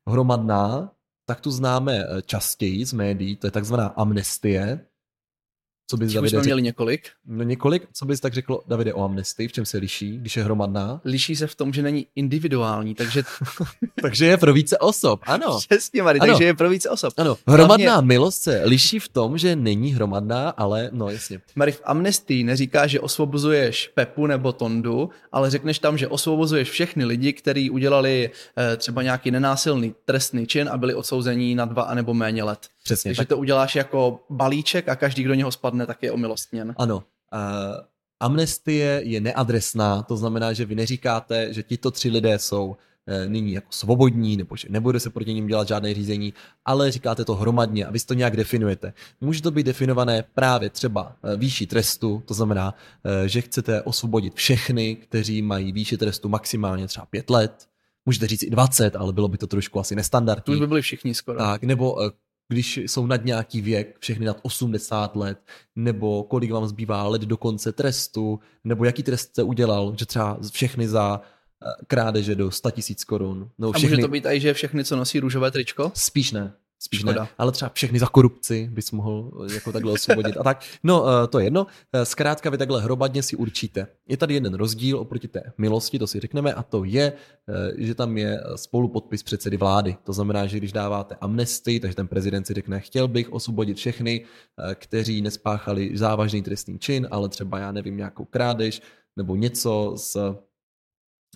Hromadná 0.08 0.92
tak 1.28 1.42
tu 1.42 1.52
známe 1.52 1.94
eh, 1.98 2.22
častěji 2.22 2.86
z 2.86 2.94
médií, 2.94 3.36
to 3.36 3.48
je 3.48 3.52
takzvaná 3.52 3.88
amnestie, 3.88 4.86
co 5.90 5.98
bys, 5.98 6.14
Davide, 6.14 6.30
jsme 6.30 6.42
měli 6.42 6.62
několik. 6.62 7.10
No 7.26 7.44
několik, 7.44 7.88
co 7.94 8.06
bys 8.06 8.20
tak 8.20 8.34
řekl, 8.34 8.60
Davide, 8.68 8.94
o 8.94 9.04
amnestii, 9.04 9.48
v 9.48 9.52
čem 9.52 9.66
se 9.66 9.78
liší, 9.78 10.18
když 10.18 10.38
je 10.38 10.44
hromadná? 10.44 11.02
Liší 11.06 11.36
se 11.36 11.48
v 11.48 11.56
tom, 11.56 11.74
že 11.74 11.82
není 11.82 12.08
individuální, 12.16 12.96
takže... 12.96 13.24
takže 14.02 14.26
je 14.26 14.38
pro 14.38 14.54
více 14.54 14.78
osob, 14.78 15.20
ano. 15.24 15.60
Přesně, 15.70 16.02
ano. 16.02 16.20
takže 16.20 16.44
je 16.44 16.54
pro 16.54 16.70
více 16.70 16.90
osob. 16.90 17.14
Ano, 17.18 17.38
hromadná 17.48 17.92
Hlavně... 17.92 18.08
milost 18.08 18.42
se 18.42 18.62
liší 18.66 19.00
v 19.00 19.08
tom, 19.08 19.38
že 19.38 19.56
není 19.56 19.94
hromadná, 19.94 20.50
ale 20.50 20.90
no 20.94 21.10
jasně. 21.10 21.40
Mari, 21.56 21.72
v 21.72 21.82
amnestii 21.84 22.44
neříká, 22.44 22.88
že 22.88 23.00
osvobozuješ 23.00 23.92
Pepu 23.94 24.28
nebo 24.28 24.52
Tondu, 24.52 25.10
ale 25.32 25.50
řekneš 25.50 25.80
tam, 25.80 25.98
že 25.98 26.08
osvobozuješ 26.08 26.70
všechny 26.70 27.06
lidi, 27.06 27.34
kteří 27.34 27.70
udělali 27.70 28.30
eh, 28.58 28.78
třeba 28.78 29.04
nějaký 29.04 29.32
nenásilný 29.32 29.96
trestný 30.06 30.48
čin 30.48 30.70
a 30.70 30.78
byli 30.78 30.94
odsouzení 30.94 31.56
na 31.56 31.66
dva 31.66 31.84
anebo 31.84 32.14
méně 32.14 32.44
let. 32.44 32.60
Přesně. 32.88 33.10
Takže 33.10 33.22
tak. 33.22 33.28
to 33.28 33.38
uděláš 33.38 33.76
jako 33.76 34.20
balíček 34.30 34.90
a 34.90 34.96
každý, 34.96 35.24
kdo 35.24 35.34
něho 35.34 35.52
spadne, 35.52 35.86
tak 35.86 36.04
je 36.04 36.12
omilostněn. 36.12 36.76
Ano. 36.78 37.04
Uh, 37.34 37.42
amnestie 38.20 39.02
je 39.04 39.22
neadresná, 39.22 40.04
to 40.04 40.18
znamená, 40.18 40.54
že 40.54 40.66
vy 40.66 40.76
neříkáte, 40.76 41.54
že 41.54 41.64
tito 41.64 41.92
tři 41.92 42.10
lidé 42.10 42.40
jsou 42.40 42.78
eh, 43.08 43.30
nyní 43.30 43.54
jako 43.54 43.68
svobodní, 43.70 44.38
nebo 44.38 44.56
že 44.56 44.68
nebude 44.72 45.00
se 45.00 45.10
proti 45.10 45.34
ním 45.34 45.48
dělat 45.48 45.68
žádné 45.68 45.94
řízení, 45.94 46.34
ale 46.66 46.92
říkáte 46.92 47.26
to 47.26 47.36
hromadně 47.36 47.86
a 47.86 47.92
vy 47.92 48.00
to 48.00 48.14
nějak 48.14 48.38
definujete. 48.38 48.94
Může 49.22 49.42
to 49.42 49.52
být 49.52 49.66
definované 49.66 50.24
právě 50.34 50.70
třeba 50.70 51.16
eh, 51.24 51.38
výši 51.38 51.68
trestu, 51.68 52.24
to 52.26 52.34
znamená, 52.34 52.74
že 53.26 53.42
chcete 53.42 53.82
osvobodit 53.82 54.34
všechny, 54.34 54.96
kteří 54.96 55.42
mají 55.42 55.72
výši 55.72 55.98
trestu 55.98 56.30
maximálně 56.30 56.88
třeba 56.88 57.06
pět 57.06 57.30
let, 57.30 57.68
můžete 58.06 58.28
říct 58.28 58.44
i 58.44 58.50
20, 58.50 58.96
ale 58.96 59.14
bylo 59.14 59.28
by 59.28 59.38
to 59.38 59.48
trošku 59.48 59.80
asi 59.80 59.96
nestandardní. 59.96 60.44
To 60.44 60.52
už 60.52 60.60
by 60.60 60.68
byli 60.68 60.82
všichni 60.82 61.14
skoro. 61.14 61.40
Tak, 61.40 61.64
nebo 61.64 62.12
když 62.50 62.78
jsou 62.78 63.06
nad 63.06 63.26
nějaký 63.26 63.62
věk, 63.62 63.98
všechny 64.00 64.26
nad 64.26 64.40
80 64.42 65.16
let, 65.16 65.40
nebo 65.76 66.24
kolik 66.24 66.52
vám 66.52 66.68
zbývá 66.68 67.08
let 67.08 67.22
do 67.22 67.38
konce 67.38 67.72
trestu, 67.72 68.40
nebo 68.64 68.86
jaký 68.86 69.04
trest 69.04 69.22
jste 69.22 69.44
udělal, 69.44 69.96
že 70.00 70.06
třeba 70.06 70.38
všechny 70.52 70.88
za 70.88 71.22
eh, 71.22 71.86
krádeže 71.88 72.36
do 72.36 72.52
100 72.52 72.72
tisíc 72.72 73.04
korun. 73.04 73.50
No, 73.58 73.72
všechny... 73.72 73.88
A 73.88 73.96
může 73.96 74.02
to 74.02 74.12
být 74.12 74.26
i, 74.26 74.40
že 74.40 74.54
všechny, 74.54 74.84
co 74.84 74.96
nosí 74.96 75.20
růžové 75.20 75.52
tričko? 75.52 75.92
Spíš 75.96 76.32
ne. 76.32 76.54
Spíš 76.80 77.00
Škoda. 77.00 77.24
ne, 77.24 77.30
ale 77.38 77.52
třeba 77.52 77.72
všechny 77.74 78.00
za 78.00 78.08
korupci 78.08 78.70
bys 78.72 78.92
mohl 78.92 79.46
eh, 79.50 79.54
jako 79.54 79.72
takhle 79.72 79.92
osvobodit 79.92 80.38
a 80.38 80.44
tak. 80.44 80.64
No, 80.84 81.06
eh, 81.08 81.28
to 81.28 81.40
je 81.40 81.46
jedno. 81.46 81.68
Eh, 81.94 82.06
zkrátka 82.06 82.50
vy 82.50 82.58
takhle 82.58 82.82
hromadně 82.82 83.24
si 83.24 83.36
určíte. 83.36 83.88
Je 84.08 84.18
tady 84.18 84.34
jeden 84.34 84.54
rozdíl 84.54 85.00
oproti 85.00 85.28
té 85.28 85.44
milosti, 85.58 86.00
to 86.00 86.08
si 86.08 86.20
řekneme, 86.20 86.54
a 86.54 86.64
to 86.64 86.84
je, 86.84 87.14
že 87.78 87.96
tam 87.96 88.18
je 88.18 88.44
spolupodpis 88.56 89.24
předsedy 89.24 89.58
vlády. 89.58 89.98
To 90.04 90.14
znamená, 90.14 90.48
že 90.48 90.58
když 90.58 90.72
dáváte 90.72 91.16
amnestii, 91.22 91.80
takže 91.80 91.96
ten 91.96 92.08
prezident 92.08 92.48
si 92.48 92.54
řekne, 92.54 92.80
chtěl 92.80 93.08
bych 93.08 93.34
osvobodit 93.34 93.78
všechny, 93.78 94.26
kteří 94.76 95.22
nespáchali 95.22 95.92
závažný 95.98 96.42
trestný 96.42 96.80
čin, 96.80 97.08
ale 97.12 97.30
třeba 97.30 97.60
já 97.60 97.72
nevím, 97.72 97.98
nějakou 97.98 98.26
krádež 98.26 98.82
nebo 99.18 99.36
něco 99.36 99.94
s 99.98 100.36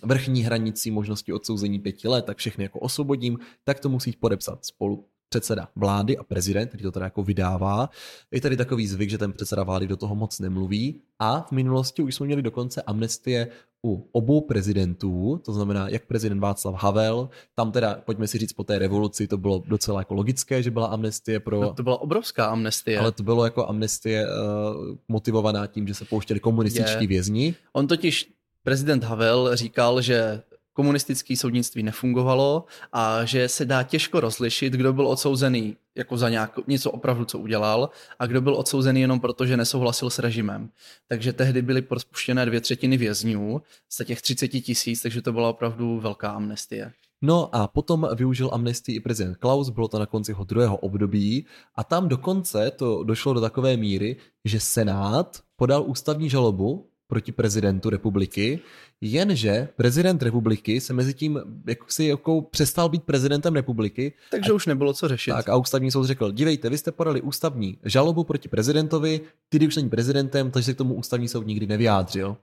vrchní 0.04 0.42
hranicí 0.42 0.90
možnosti 0.90 1.32
odsouzení 1.32 1.78
pěti 1.78 2.08
let, 2.08 2.24
tak 2.24 2.38
všechny 2.38 2.64
jako 2.64 2.80
osvobodím, 2.80 3.38
tak 3.64 3.80
to 3.80 3.88
musí 3.88 4.12
podepsat 4.12 4.64
spolu 4.64 5.08
předseda 5.32 5.68
vlády 5.76 6.18
a 6.18 6.22
prezident, 6.22 6.68
který 6.68 6.82
to 6.82 6.92
teda 6.92 7.06
jako 7.06 7.22
vydává. 7.22 7.90
Je 8.30 8.40
tady 8.40 8.56
takový 8.56 8.86
zvyk, 8.86 9.10
že 9.10 9.18
ten 9.18 9.32
předseda 9.32 9.62
vlády 9.62 9.86
do 9.86 9.96
toho 9.96 10.14
moc 10.14 10.40
nemluví 10.40 11.00
a 11.18 11.46
v 11.48 11.52
minulosti 11.52 12.02
už 12.02 12.14
jsme 12.14 12.26
měli 12.26 12.42
dokonce 12.42 12.82
amnestie 12.82 13.48
u 13.86 14.08
obou 14.12 14.40
prezidentů, 14.40 15.40
to 15.44 15.52
znamená 15.52 15.88
jak 15.88 16.04
prezident 16.06 16.40
Václav 16.40 16.82
Havel, 16.82 17.28
tam 17.54 17.72
teda, 17.72 17.94
pojďme 18.04 18.26
si 18.26 18.38
říct, 18.38 18.52
po 18.52 18.64
té 18.64 18.78
revoluci 18.78 19.28
to 19.28 19.38
bylo 19.38 19.62
docela 19.66 20.00
jako 20.00 20.14
logické, 20.14 20.62
že 20.62 20.70
byla 20.70 20.86
amnestie 20.86 21.40
pro... 21.40 21.60
No 21.60 21.74
to 21.74 21.82
byla 21.82 22.00
obrovská 22.00 22.46
amnestie. 22.46 22.98
Ale 22.98 23.12
to 23.12 23.22
bylo 23.22 23.44
jako 23.44 23.66
amnestie 23.66 24.26
uh, 24.26 24.96
motivovaná 25.08 25.66
tím, 25.66 25.88
že 25.88 25.94
se 25.94 26.04
pouštěli 26.04 26.40
komunističtí 26.40 27.06
vězni. 27.06 27.54
On 27.72 27.86
totiž 27.86 28.32
prezident 28.62 29.04
Havel 29.04 29.56
říkal, 29.56 30.02
že 30.02 30.42
komunistické 30.72 31.36
soudnictví 31.36 31.82
nefungovalo 31.82 32.64
a 32.92 33.24
že 33.24 33.48
se 33.48 33.64
dá 33.64 33.82
těžko 33.82 34.20
rozlišit, 34.20 34.72
kdo 34.72 34.92
byl 34.92 35.08
odsouzený 35.08 35.76
jako 35.94 36.16
za 36.16 36.28
nějak, 36.28 36.66
něco 36.66 36.90
opravdu, 36.90 37.24
co 37.24 37.38
udělal, 37.38 37.90
a 38.18 38.26
kdo 38.26 38.40
byl 38.40 38.54
odsouzený 38.54 39.00
jenom 39.00 39.20
proto, 39.20 39.46
že 39.46 39.56
nesouhlasil 39.56 40.10
s 40.10 40.18
režimem. 40.18 40.70
Takže 41.08 41.32
tehdy 41.32 41.62
byly 41.62 41.82
prospuštěné 41.82 42.46
dvě 42.46 42.60
třetiny 42.60 42.96
vězňů 42.96 43.62
z 43.88 44.04
těch 44.04 44.22
30 44.22 44.48
tisíc, 44.48 45.02
takže 45.02 45.22
to 45.22 45.32
byla 45.32 45.48
opravdu 45.48 46.00
velká 46.00 46.30
amnestie. 46.30 46.92
No 47.24 47.54
a 47.54 47.68
potom 47.68 48.08
využil 48.14 48.50
amnestii 48.52 48.96
i 48.96 49.00
prezident 49.00 49.36
Klaus, 49.36 49.70
bylo 49.70 49.88
to 49.88 49.98
na 49.98 50.06
konci 50.06 50.30
jeho 50.30 50.44
druhého 50.44 50.76
období 50.76 51.46
a 51.74 51.84
tam 51.84 52.08
dokonce 52.08 52.70
to 52.70 53.04
došlo 53.04 53.34
do 53.34 53.40
takové 53.40 53.76
míry, 53.76 54.16
že 54.44 54.60
Senát 54.60 55.40
podal 55.56 55.84
ústavní 55.86 56.30
žalobu 56.30 56.91
proti 57.12 57.32
prezidentu 57.32 57.90
republiky, 57.90 58.60
jenže 59.00 59.68
prezident 59.76 60.22
republiky 60.22 60.80
se 60.80 60.92
mezi 60.92 61.14
tím 61.14 61.40
jako 61.66 61.86
si 61.88 62.04
jako 62.04 62.42
přestal 62.42 62.88
být 62.88 63.02
prezidentem 63.02 63.54
republiky. 63.54 64.12
Takže 64.30 64.50
a, 64.50 64.54
už 64.54 64.66
nebylo 64.66 64.92
co 64.94 65.08
řešit. 65.08 65.30
Tak 65.30 65.48
a 65.48 65.56
ústavní 65.56 65.90
soud 65.90 66.04
řekl, 66.04 66.32
dívejte, 66.32 66.70
vy 66.70 66.78
jste 66.78 66.92
podali 66.92 67.20
ústavní 67.20 67.78
žalobu 67.84 68.24
proti 68.24 68.48
prezidentovi, 68.48 69.20
ty 69.48 69.66
už 69.66 69.76
není 69.76 69.88
prezidentem, 69.90 70.50
takže 70.50 70.66
se 70.66 70.74
k 70.74 70.76
tomu 70.78 70.94
ústavní 70.94 71.28
soud 71.28 71.46
nikdy 71.46 71.66
nevyjádřil. 71.66 72.36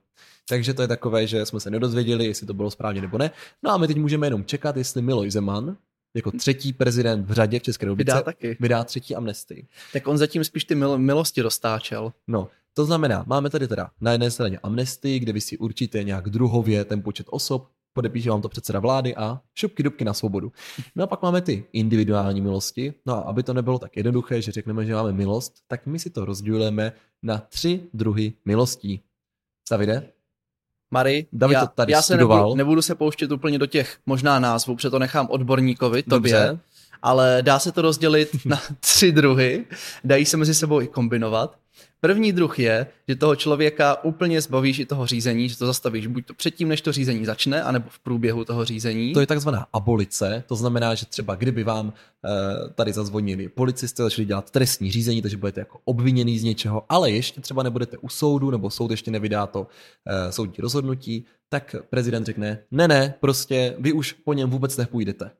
Takže 0.48 0.74
to 0.74 0.82
je 0.82 0.88
takové, 0.88 1.26
že 1.26 1.46
jsme 1.46 1.60
se 1.60 1.70
nedozvěděli, 1.70 2.26
jestli 2.26 2.46
to 2.46 2.54
bylo 2.54 2.70
správně 2.70 3.00
nebo 3.00 3.18
ne. 3.18 3.30
No 3.62 3.70
a 3.70 3.76
my 3.76 3.86
teď 3.86 3.96
můžeme 3.96 4.26
jenom 4.26 4.44
čekat, 4.44 4.76
jestli 4.76 5.02
Miloš 5.02 5.32
Zeman, 5.32 5.76
jako 6.14 6.30
třetí 6.30 6.72
prezident 6.72 7.26
v 7.26 7.32
řadě 7.32 7.58
v 7.58 7.62
České 7.62 7.86
republice, 7.86 8.12
vydá, 8.12 8.22
taky. 8.22 8.56
vydá 8.60 8.84
třetí 8.84 9.16
amnestii. 9.16 9.66
Tak 9.92 10.08
on 10.08 10.18
zatím 10.18 10.44
spíš 10.44 10.64
ty 10.64 10.74
mil- 10.74 10.98
milosti 10.98 11.42
roztáčel. 11.42 12.12
No, 12.28 12.48
to 12.74 12.84
znamená, 12.84 13.24
máme 13.26 13.50
tady 13.50 13.68
teda 13.68 13.90
na 14.00 14.12
jedné 14.12 14.30
straně 14.30 14.58
amnestii, 14.62 15.18
kde 15.18 15.32
vy 15.32 15.40
si 15.40 15.58
určíte 15.58 16.04
nějak 16.04 16.30
druhově 16.30 16.84
ten 16.84 17.02
počet 17.02 17.26
osob, 17.30 17.68
podepíše 17.92 18.30
vám 18.30 18.42
to 18.42 18.48
předseda 18.48 18.80
vlády 18.80 19.16
a 19.16 19.40
šupky 19.54 19.82
dubky 19.82 20.04
na 20.04 20.14
svobodu. 20.14 20.52
No 20.96 21.04
a 21.04 21.06
pak 21.06 21.22
máme 21.22 21.40
ty 21.40 21.64
individuální 21.72 22.40
milosti. 22.40 22.94
No 23.06 23.14
a 23.14 23.20
aby 23.20 23.42
to 23.42 23.54
nebylo 23.54 23.78
tak 23.78 23.96
jednoduché, 23.96 24.42
že 24.42 24.52
řekneme, 24.52 24.86
že 24.86 24.94
máme 24.94 25.12
milost, 25.12 25.54
tak 25.68 25.86
my 25.86 25.98
si 25.98 26.10
to 26.10 26.24
rozdělujeme 26.24 26.92
na 27.22 27.38
tři 27.38 27.80
druhy 27.94 28.32
milostí. 28.44 29.00
Davide? 29.70 30.12
Mary, 30.90 31.26
David 31.32 31.54
já, 31.54 31.66
to 31.66 31.72
tady 31.74 31.92
já 31.92 32.02
se 32.02 32.16
nebudu, 32.16 32.54
nebudu 32.54 32.82
se 32.82 32.94
pouštět 32.94 33.32
úplně 33.32 33.58
do 33.58 33.66
těch 33.66 33.98
možná 34.06 34.38
názvů, 34.38 34.76
protože 34.76 34.90
to 34.90 34.98
nechám 34.98 35.26
odborníkovi, 35.30 36.02
tobě. 36.02 36.32
Dobře. 36.32 36.58
Ale 37.02 37.38
dá 37.42 37.58
se 37.58 37.72
to 37.72 37.82
rozdělit 37.82 38.30
na 38.44 38.60
tři 38.80 39.12
druhy, 39.12 39.66
dají 40.04 40.24
se 40.24 40.36
mezi 40.36 40.54
sebou 40.54 40.80
i 40.80 40.88
kombinovat. 40.88 41.59
První 42.00 42.32
druh 42.32 42.58
je, 42.58 42.86
že 43.08 43.16
toho 43.16 43.36
člověka 43.36 44.04
úplně 44.04 44.40
zbavíš 44.40 44.78
i 44.78 44.86
toho 44.86 45.06
řízení, 45.06 45.48
že 45.48 45.58
to 45.58 45.66
zastavíš 45.66 46.06
buď 46.06 46.26
to 46.26 46.34
předtím, 46.34 46.68
než 46.68 46.80
to 46.80 46.92
řízení 46.92 47.24
začne, 47.24 47.62
anebo 47.62 47.86
v 47.88 47.98
průběhu 47.98 48.44
toho 48.44 48.64
řízení. 48.64 49.12
To 49.12 49.20
je 49.20 49.26
takzvaná 49.26 49.66
abolice, 49.72 50.44
to 50.46 50.56
znamená, 50.56 50.94
že 50.94 51.06
třeba 51.06 51.34
kdyby 51.34 51.64
vám 51.64 51.92
e, 51.92 52.72
tady 52.74 52.92
zazvonili 52.92 53.48
policisté, 53.48 54.02
začali 54.02 54.26
dělat 54.26 54.50
trestní 54.50 54.90
řízení, 54.90 55.22
takže 55.22 55.36
budete 55.36 55.60
jako 55.60 55.78
obviněný 55.84 56.38
z 56.38 56.44
něčeho, 56.44 56.82
ale 56.88 57.10
ještě 57.10 57.40
třeba 57.40 57.62
nebudete 57.62 57.98
u 57.98 58.08
soudu, 58.08 58.50
nebo 58.50 58.70
soud 58.70 58.90
ještě 58.90 59.10
nevydá 59.10 59.46
to 59.46 59.66
e, 60.06 60.32
soudní 60.32 60.56
rozhodnutí, 60.58 61.24
tak 61.48 61.76
prezident 61.90 62.26
řekne, 62.26 62.58
ne, 62.70 62.88
ne, 62.88 63.14
prostě 63.20 63.74
vy 63.78 63.92
už 63.92 64.12
po 64.12 64.32
něm 64.32 64.50
vůbec 64.50 64.76
nepůjdete. 64.76 65.30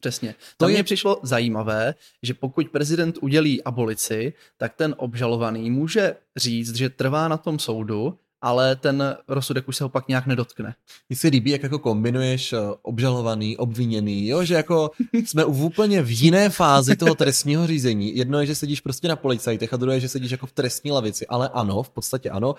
Přesně. 0.00 0.34
To 0.56 0.68
mně 0.68 0.76
je... 0.76 0.82
přišlo 0.82 1.20
zajímavé, 1.22 1.94
že 2.22 2.34
pokud 2.34 2.68
prezident 2.68 3.18
udělí 3.20 3.62
abolici, 3.62 4.32
tak 4.56 4.74
ten 4.74 4.94
obžalovaný 4.98 5.70
může 5.70 6.16
říct, 6.36 6.74
že 6.74 6.90
trvá 6.90 7.28
na 7.28 7.36
tom 7.36 7.58
soudu, 7.58 8.18
ale 8.42 8.76
ten 8.76 9.16
rozsudek 9.28 9.68
už 9.68 9.76
se 9.76 9.84
ho 9.84 9.88
pak 9.88 10.08
nějak 10.08 10.26
nedotkne. 10.26 10.74
Mně 11.08 11.16
se 11.16 11.28
líbí, 11.28 11.50
jak 11.50 11.62
jako 11.62 11.78
kombinuješ 11.78 12.52
eh, 12.52 12.58
obžalovaný, 12.82 13.56
obviněný, 13.56 14.28
jo? 14.28 14.44
že 14.44 14.54
jako 14.54 14.90
jsme 15.12 15.44
v 15.44 15.64
úplně 15.64 16.02
v 16.02 16.22
jiné 16.22 16.50
fázi 16.50 16.96
toho 16.96 17.14
trestního 17.14 17.66
řízení. 17.66 18.16
Jedno 18.16 18.40
je, 18.40 18.46
že 18.46 18.54
sedíš 18.54 18.80
prostě 18.80 19.08
na 19.08 19.16
policajtech 19.16 19.74
a 19.74 19.76
druhé 19.76 19.96
je, 19.96 20.00
že 20.00 20.08
sedíš 20.08 20.30
jako 20.30 20.46
v 20.46 20.52
trestní 20.52 20.92
lavici, 20.92 21.26
ale 21.26 21.48
ano, 21.48 21.82
v 21.82 21.90
podstatě 21.90 22.30
ano, 22.30 22.54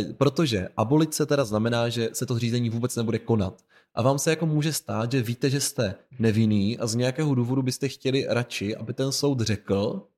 e, 0.00 0.12
protože 0.12 0.68
abolice 0.76 1.26
teda 1.26 1.44
znamená, 1.44 1.88
že 1.88 2.08
se 2.12 2.26
to 2.26 2.38
řízení 2.38 2.70
vůbec 2.70 2.96
nebude 2.96 3.18
konat. 3.18 3.62
A 3.96 4.02
vám 4.02 4.18
se 4.18 4.30
jako 4.30 4.46
může 4.46 4.72
stát, 4.72 5.12
že 5.12 5.22
víte, 5.22 5.50
že 5.50 5.60
jste 5.60 5.94
nevinný 6.18 6.78
a 6.78 6.86
z 6.86 6.94
nějakého 6.94 7.34
důvodu 7.34 7.62
byste 7.62 7.88
chtěli 7.88 8.26
radši, 8.28 8.76
aby 8.76 8.92
ten 8.92 9.12
soud 9.12 9.40
řekl, 9.40 10.08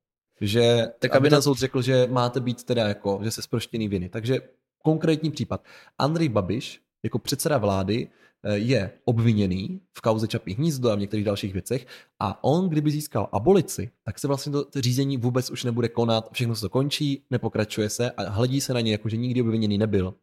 že 0.41 0.87
tak 0.99 1.11
aby, 1.11 1.19
aby 1.19 1.31
ten 1.31 1.43
soud 1.43 1.59
řekl, 1.59 1.83
že 1.83 2.09
máte 2.11 2.41
být 2.41 2.65
teda 2.65 2.89
jako, 2.89 3.21
že 3.23 3.31
se 3.31 3.43
zproštěný 3.43 3.89
viny. 3.89 4.09
Takže 4.09 4.41
konkrétní 4.83 5.31
případ. 5.31 5.65
Andrej 5.99 6.29
Babiš 6.29 6.81
jako 7.03 7.19
předseda 7.19 7.59
vlády 7.59 8.09
eh, 8.45 8.59
je 8.59 8.91
obviněný 9.05 9.81
v 9.99 10.01
kauze 10.01 10.29
Čapí 10.29 10.55
hnízdo 10.55 10.91
a 10.91 10.95
v 10.95 10.99
některých 10.99 11.25
dalších 11.25 11.53
věcech 11.53 11.87
a 12.21 12.45
on, 12.45 12.69
kdyby 12.69 12.91
získal 12.91 13.29
abolici, 13.33 13.91
tak 14.05 14.19
se 14.19 14.27
vlastně 14.27 14.53
to 14.53 14.67
řízení 14.77 15.17
vůbec 15.17 15.51
už 15.51 15.65
nebude 15.65 15.89
konat, 15.89 16.29
všechno 16.33 16.55
se 16.55 16.61
to 16.61 16.69
končí, 16.69 17.25
nepokračuje 17.31 17.91
se 17.91 18.11
a 18.11 18.31
hledí 18.31 18.61
se 18.61 18.75
na 18.75 18.81
ně 18.81 18.93
jako, 18.93 19.09
že 19.09 19.17
nikdy 19.17 19.43
obviněný 19.43 19.79
nebyl 19.79 20.15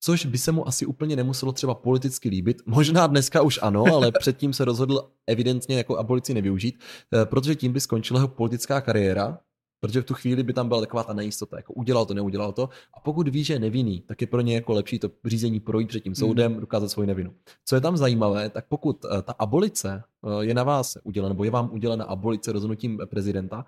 což 0.00 0.26
by 0.26 0.38
se 0.38 0.52
mu 0.52 0.68
asi 0.68 0.86
úplně 0.86 1.16
nemuselo 1.16 1.52
třeba 1.52 1.74
politicky 1.74 2.28
líbit. 2.28 2.62
Možná 2.66 3.06
dneska 3.06 3.42
už 3.42 3.58
ano, 3.62 3.84
ale 3.94 4.12
předtím 4.18 4.52
se 4.52 4.64
rozhodl 4.64 5.08
evidentně 5.26 5.76
jako 5.76 5.98
abolici 5.98 6.34
nevyužít, 6.34 6.80
eh, 7.14 7.26
protože 7.26 7.54
tím 7.54 7.72
by 7.72 7.80
skončila 7.80 8.20
jeho 8.20 8.28
politická 8.28 8.80
kariéra, 8.80 9.38
protože 9.80 10.00
v 10.00 10.04
tu 10.04 10.14
chvíli 10.14 10.42
by 10.42 10.52
tam 10.52 10.68
byla 10.68 10.80
taková 10.80 11.02
ta 11.02 11.12
nejistota, 11.12 11.56
jako 11.56 11.72
udělal 11.72 12.06
to, 12.06 12.14
neudělal 12.14 12.52
to. 12.52 12.68
A 12.94 13.00
pokud 13.00 13.28
ví, 13.28 13.44
že 13.44 13.54
je 13.54 13.58
nevinný, 13.58 14.00
tak 14.00 14.20
je 14.20 14.26
pro 14.26 14.40
ně 14.40 14.54
jako 14.54 14.72
lepší 14.72 14.98
to 14.98 15.10
řízení 15.24 15.60
projít 15.60 15.88
před 15.88 16.00
tím 16.00 16.10
hmm. 16.10 16.16
soudem, 16.16 16.52
mm. 16.52 16.60
dokázat 16.60 16.88
svoji 16.88 17.06
nevinu. 17.06 17.34
Co 17.64 17.74
je 17.74 17.80
tam 17.80 17.96
zajímavé, 17.96 18.50
tak 18.50 18.64
pokud 18.68 19.04
eh, 19.04 19.22
ta 19.22 19.34
abolice 19.38 20.02
eh, 20.24 20.44
je 20.44 20.54
na 20.54 20.62
vás 20.62 20.98
udělena, 21.04 21.28
nebo 21.28 21.44
je 21.44 21.50
vám 21.50 21.70
udělena 21.72 22.04
abolice 22.04 22.52
rozhodnutím 22.52 22.98
prezidenta, 23.06 23.66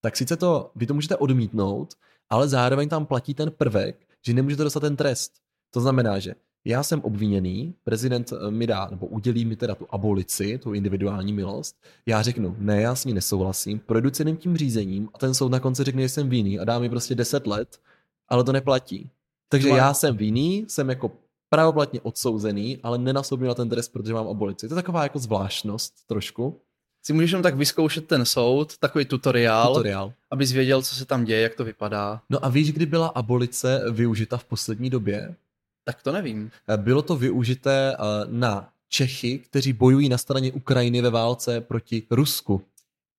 tak 0.00 0.16
sice 0.16 0.36
to, 0.36 0.70
vy 0.76 0.86
to 0.86 0.94
můžete 0.94 1.16
odmítnout, 1.16 1.94
ale 2.30 2.48
zároveň 2.48 2.88
tam 2.88 3.06
platí 3.06 3.34
ten 3.34 3.50
prvek, 3.50 4.06
že 4.26 4.34
nemůžete 4.34 4.64
dostat 4.64 4.80
ten 4.80 4.96
trest. 4.96 5.32
To 5.76 5.80
znamená, 5.80 6.18
že 6.18 6.34
já 6.64 6.82
jsem 6.82 7.00
obviněný, 7.00 7.74
prezident 7.84 8.32
eh, 8.32 8.50
mi 8.50 8.66
dá, 8.66 8.88
nebo 8.90 9.06
udělí 9.06 9.44
mi 9.44 9.56
teda 9.56 9.74
tu 9.74 9.86
abolici, 9.90 10.58
tu 10.58 10.74
individuální 10.74 11.32
milost, 11.32 11.76
já 12.06 12.22
řeknu, 12.22 12.56
ne, 12.58 12.80
já 12.80 12.94
s 12.94 13.04
ní 13.04 13.12
nesouhlasím, 13.12 13.78
projdu 13.78 14.10
celým 14.10 14.36
tím 14.36 14.56
řízením 14.56 15.08
a 15.14 15.18
ten 15.18 15.34
soud 15.34 15.52
na 15.52 15.60
konci 15.60 15.84
řekne, 15.84 16.02
že 16.02 16.08
jsem 16.08 16.28
vinný 16.28 16.58
a 16.58 16.64
dá 16.64 16.78
mi 16.78 16.88
prostě 16.88 17.14
10 17.14 17.46
let, 17.46 17.80
ale 18.28 18.44
to 18.44 18.52
neplatí. 18.52 19.10
Takže 19.48 19.68
já 19.68 19.94
jsem 19.94 20.16
vinný, 20.16 20.64
jsem 20.68 20.88
jako 20.88 21.10
pravoplatně 21.48 22.00
odsouzený, 22.00 22.78
ale 22.82 22.98
nenasobil 22.98 23.48
na 23.48 23.54
ten 23.54 23.68
trest, 23.68 23.88
protože 23.88 24.14
mám 24.14 24.28
abolici. 24.28 24.68
To 24.68 24.74
je 24.74 24.82
taková 24.82 25.02
jako 25.02 25.18
zvláštnost 25.18 26.06
trošku. 26.06 26.60
Si 27.02 27.12
můžeš 27.12 27.30
jenom 27.30 27.42
tak 27.42 27.56
vyzkoušet 27.56 28.06
ten 28.06 28.24
soud, 28.24 28.78
takový 28.78 29.04
tutoriál, 29.04 29.74
tutoriál, 29.74 30.12
abys 30.30 30.52
věděl, 30.52 30.82
co 30.82 30.94
se 30.94 31.04
tam 31.04 31.24
děje, 31.24 31.40
jak 31.40 31.54
to 31.54 31.64
vypadá. 31.64 32.20
No 32.30 32.44
a 32.44 32.48
víš, 32.48 32.72
kdy 32.72 32.86
byla 32.86 33.08
abolice 33.08 33.82
využita 33.90 34.36
v 34.36 34.44
poslední 34.44 34.90
době? 34.90 35.36
Tak 35.88 36.02
to 36.02 36.12
nevím. 36.12 36.50
Eh, 36.68 36.76
bylo 36.76 37.02
to 37.02 37.16
využité 37.16 37.94
eh, 37.94 37.98
na 38.26 38.68
Čechy, 38.88 39.38
kteří 39.38 39.72
bojují 39.72 40.08
na 40.08 40.18
straně 40.18 40.52
Ukrajiny 40.52 41.02
ve 41.02 41.10
válce 41.10 41.60
proti 41.60 42.02
Rusku. 42.10 42.62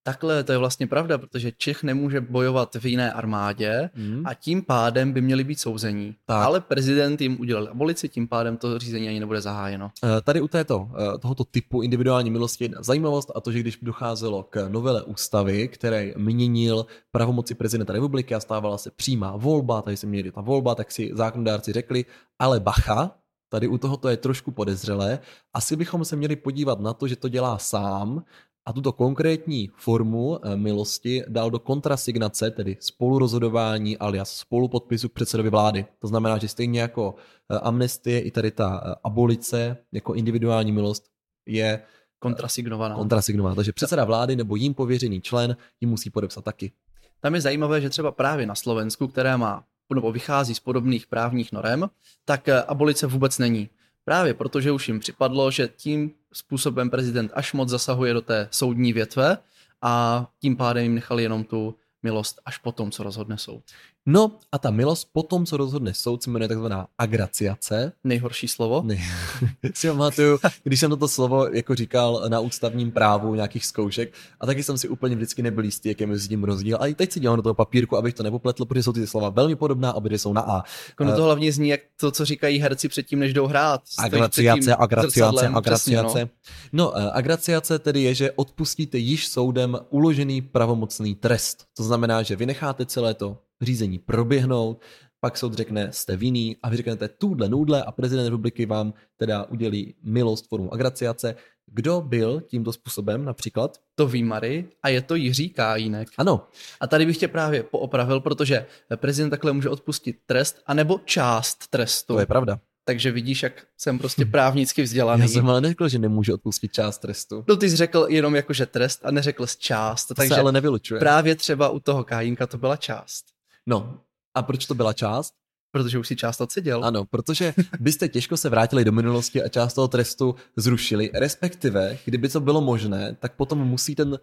Takhle, 0.07 0.43
to 0.43 0.51
je 0.51 0.57
vlastně 0.57 0.87
pravda, 0.87 1.17
protože 1.17 1.51
Čech 1.57 1.83
nemůže 1.83 2.21
bojovat 2.21 2.75
v 2.75 2.85
jiné 2.85 3.13
armádě 3.13 3.89
hmm. 3.93 4.23
a 4.25 4.33
tím 4.33 4.61
pádem 4.61 5.11
by 5.13 5.21
měli 5.21 5.43
být 5.43 5.59
souzení. 5.59 6.15
Tak. 6.25 6.45
Ale 6.45 6.61
prezident 6.61 7.21
jim 7.21 7.39
udělal 7.39 7.67
abolici, 7.71 8.09
tím 8.09 8.27
pádem 8.27 8.57
to 8.57 8.79
řízení 8.79 9.09
ani 9.09 9.19
nebude 9.19 9.41
zahájeno. 9.41 9.91
Eh, 10.03 10.21
tady 10.21 10.41
u 10.41 10.47
této, 10.47 10.89
tohoto 11.19 11.43
typu 11.43 11.81
individuální 11.81 12.31
milosti 12.31 12.63
jedna 12.63 12.83
zajímavost 12.83 13.31
a 13.35 13.41
to, 13.41 13.51
že 13.51 13.59
když 13.59 13.79
docházelo 13.81 14.43
k 14.43 14.67
novele 14.69 15.03
ústavy, 15.03 15.67
který 15.67 16.13
měnil 16.17 16.85
pravomoci 17.11 17.55
prezidenta 17.55 17.93
republiky 17.93 18.35
a 18.35 18.39
stávala 18.39 18.77
se 18.77 18.91
přímá 18.91 19.35
volba, 19.37 19.81
tady 19.81 19.97
se 19.97 20.07
měli 20.07 20.31
ta 20.31 20.41
volba, 20.41 20.75
tak 20.75 20.91
si 20.91 21.11
zákonodárci 21.13 21.73
řekli, 21.73 22.05
ale 22.39 22.59
bacha, 22.59 23.11
tady 23.49 23.67
u 23.67 23.77
toho 23.77 23.97
to 23.97 24.09
je 24.09 24.17
trošku 24.17 24.51
podezřelé, 24.51 25.19
asi 25.53 25.75
bychom 25.75 26.05
se 26.05 26.15
měli 26.15 26.35
podívat 26.35 26.79
na 26.79 26.93
to, 26.93 27.07
že 27.07 27.15
to 27.15 27.29
dělá 27.29 27.57
sám 27.57 28.23
a 28.67 28.74
tuto 28.74 28.91
konkrétní 28.91 29.69
formu 29.75 30.39
eh, 30.43 30.55
milosti 30.55 31.24
dal 31.27 31.51
do 31.51 31.59
kontrasignace, 31.59 32.51
tedy 32.51 32.77
spolurozhodování 32.79 33.97
alias 33.97 34.38
spolupodpisu 34.38 35.09
předsedovi 35.09 35.50
vlády. 35.50 35.86
To 36.00 36.07
znamená, 36.07 36.38
že 36.38 36.47
stejně 36.47 36.81
jako 36.81 37.15
eh, 37.51 37.59
amnestie, 37.59 38.19
i 38.21 38.31
tady 38.31 38.51
ta 38.51 38.83
eh, 38.86 38.95
abolice 39.03 39.77
jako 39.91 40.13
individuální 40.13 40.71
milost 40.71 41.03
je 41.45 41.81
kontrasignovaná. 42.19 42.95
kontrasignovaná. 42.95 43.55
Takže 43.55 43.71
předseda 43.71 44.05
vlády 44.05 44.36
nebo 44.36 44.55
jím 44.55 44.74
pověřený 44.74 45.21
člen 45.21 45.57
ji 45.81 45.88
musí 45.88 46.09
podepsat 46.09 46.43
taky. 46.43 46.71
Tam 47.19 47.36
je 47.36 47.41
zajímavé, 47.41 47.81
že 47.81 47.89
třeba 47.89 48.12
právě 48.12 48.45
na 48.45 48.55
Slovensku, 48.55 49.07
které 49.07 49.38
má 49.38 49.63
nebo 49.93 50.12
vychází 50.12 50.55
z 50.55 50.59
podobných 50.59 51.07
právních 51.07 51.51
norem, 51.51 51.89
tak 52.25 52.50
abolice 52.50 53.07
vůbec 53.07 53.38
není. 53.38 53.69
Právě 54.07 54.33
protože 54.33 54.71
už 54.71 54.87
jim 54.87 54.99
připadlo, 54.99 55.51
že 55.51 55.67
tím 55.67 56.11
způsobem 56.33 56.89
prezident 56.89 57.31
až 57.33 57.53
moc 57.53 57.69
zasahuje 57.69 58.13
do 58.13 58.21
té 58.21 58.47
soudní 58.51 58.93
větve 58.93 59.37
a 59.81 60.27
tím 60.39 60.57
pádem 60.57 60.83
jim 60.83 60.95
nechali 60.95 61.23
jenom 61.23 61.43
tu 61.43 61.75
milost 62.03 62.39
až 62.45 62.57
potom, 62.57 62.91
co 62.91 63.03
rozhodne 63.03 63.37
soud. 63.37 63.63
No 64.09 64.31
a 64.51 64.57
ta 64.57 64.71
milost 64.71 65.09
potom, 65.13 65.45
co 65.45 65.57
rozhodne 65.57 65.93
soud, 65.93 66.23
se 66.23 66.29
jmenuje 66.29 66.47
takzvaná 66.47 66.87
agraciace. 66.97 67.91
Nejhorší 68.03 68.47
slovo? 68.47 68.81
Ne. 68.85 68.97
si 69.73 69.87
pamatuju, 69.87 70.39
když 70.63 70.79
jsem 70.79 70.89
toto 70.89 71.07
slovo 71.07 71.47
jako 71.47 71.75
říkal 71.75 72.25
na 72.27 72.39
ústavním 72.39 72.91
právu 72.91 73.35
nějakých 73.35 73.65
zkoušek 73.65 74.13
a 74.39 74.45
taky 74.45 74.63
jsem 74.63 74.77
si 74.77 74.87
úplně 74.87 75.15
vždycky 75.15 75.43
nebyl 75.43 75.63
jistý, 75.63 75.89
jaký 75.89 76.03
je 76.03 76.07
mezi 76.07 76.27
tím 76.27 76.43
rozdíl. 76.43 76.77
A 76.81 76.87
i 76.87 76.93
teď 76.93 77.11
si 77.11 77.19
dělám 77.19 77.35
do 77.35 77.41
toho 77.41 77.53
papírku, 77.53 77.97
abych 77.97 78.13
to 78.13 78.23
nepopletl, 78.23 78.65
protože 78.65 78.83
jsou 78.83 78.93
ty 78.93 79.07
slova 79.07 79.29
velmi 79.29 79.55
podobná, 79.55 79.93
obě 79.93 80.19
jsou 80.19 80.33
na 80.33 80.41
A. 80.41 80.63
Ono 80.99 81.15
to 81.15 81.23
hlavně 81.23 81.51
zní 81.51 81.69
jak 81.69 81.81
to, 81.99 82.11
co 82.11 82.25
říkají 82.25 82.59
herci 82.59 82.89
předtím, 82.89 83.19
než 83.19 83.33
jdou 83.33 83.47
hrát. 83.47 83.81
Agraciace, 83.97 84.75
agraciace, 84.75 85.47
agraciace. 85.47 86.19
No. 86.21 86.29
no, 86.73 86.97
eh, 86.97 87.11
agraciace 87.11 87.79
tedy 87.79 88.01
je, 88.01 88.15
že 88.15 88.31
odpustíte 88.31 88.97
již 88.97 89.27
soudem 89.27 89.79
uložený 89.89 90.41
pravomocný 90.41 91.15
trest. 91.15 91.65
To 91.77 91.83
znamená, 91.83 92.23
že 92.23 92.35
vynecháte 92.35 92.85
celé 92.85 93.13
to 93.13 93.37
řízení 93.61 93.99
proběhnout, 93.99 94.81
pak 95.19 95.37
soud 95.37 95.53
řekne, 95.53 95.89
jste 95.91 96.17
vinný 96.17 96.57
a 96.63 96.69
vy 96.69 96.77
řeknete 96.77 97.07
tuhle 97.07 97.49
nudle 97.49 97.83
a 97.83 97.91
prezident 97.91 98.25
republiky 98.25 98.65
vám 98.65 98.93
teda 99.17 99.43
udělí 99.43 99.95
milost 100.03 100.47
formu 100.47 100.73
agraciace. 100.73 101.35
Kdo 101.71 102.01
byl 102.01 102.41
tímto 102.41 102.73
způsobem 102.73 103.25
například? 103.25 103.77
To 103.95 104.07
ví 104.07 104.23
Mary 104.23 104.69
a 104.83 104.89
je 104.89 105.01
to 105.01 105.15
Jiří 105.15 105.49
Kájínek. 105.49 106.07
Ano. 106.17 106.47
A 106.79 106.87
tady 106.87 107.05
bych 107.05 107.17
tě 107.17 107.27
právě 107.27 107.63
poopravil, 107.63 108.19
protože 108.19 108.65
prezident 108.95 109.29
takhle 109.29 109.53
může 109.53 109.69
odpustit 109.69 110.17
trest 110.25 110.61
anebo 110.65 110.99
část 111.05 111.67
trestu. 111.67 112.13
To 112.13 112.19
je 112.19 112.25
pravda. 112.25 112.59
Takže 112.85 113.11
vidíš, 113.11 113.43
jak 113.43 113.67
jsem 113.77 113.99
prostě 113.99 114.25
právnicky 114.25 114.81
vzdělaný. 114.81 115.21
Já 115.21 115.27
jsem 115.27 115.49
ale 115.49 115.61
neřekl, 115.61 115.87
že 115.87 115.99
nemůže 115.99 116.33
odpustit 116.33 116.71
část 116.71 116.97
trestu. 116.97 117.45
No 117.47 117.55
ty 117.55 117.69
jsi 117.69 117.75
řekl 117.75 118.05
jenom 118.09 118.35
jako, 118.35 118.53
že 118.53 118.65
trest 118.65 119.01
a 119.03 119.11
neřekl 119.11 119.47
z 119.47 119.57
část. 119.57 120.05
To 120.05 120.13
takže 120.13 120.35
se 120.35 120.39
ale 120.39 120.51
nevylučuje. 120.51 120.99
Právě 120.99 121.35
třeba 121.35 121.69
u 121.69 121.79
toho 121.79 122.03
Kajínka 122.03 122.47
to 122.47 122.57
byla 122.57 122.75
část. 122.75 123.25
No, 123.67 124.00
a 124.36 124.41
proč 124.41 124.65
to 124.65 124.75
byla 124.75 124.93
část? 124.93 125.33
Protože 125.71 126.00
už 126.00 126.07
si 126.07 126.15
část 126.15 126.41
odseděl. 126.41 126.86
Ano, 126.86 127.05
protože 127.05 127.53
byste 127.79 128.07
těžko 128.09 128.38
se 128.38 128.50
vrátili 128.50 128.86
do 128.86 128.91
minulosti 128.91 129.43
a 129.43 129.50
část 129.50 129.74
toho 129.74 129.88
trestu 129.88 130.36
zrušili. 130.55 131.12
Respektive, 131.13 131.97
kdyby 132.05 132.29
to 132.29 132.39
bylo 132.39 132.62
možné, 132.62 133.15
tak 133.19 133.36
potom 133.36 133.59
musí 133.59 133.95
ten 133.95 134.12
uh, 134.12 134.17